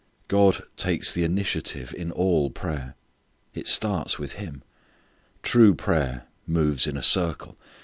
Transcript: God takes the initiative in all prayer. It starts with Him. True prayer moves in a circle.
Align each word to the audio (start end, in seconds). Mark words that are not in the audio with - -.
God 0.29 0.63
takes 0.77 1.11
the 1.13 1.23
initiative 1.23 1.93
in 1.93 2.11
all 2.11 2.49
prayer. 2.49 2.95
It 3.53 3.67
starts 3.67 4.17
with 4.17 4.31
Him. 4.33 4.63
True 5.43 5.75
prayer 5.75 6.25
moves 6.47 6.87
in 6.87 6.97
a 6.97 7.03
circle. 7.03 7.55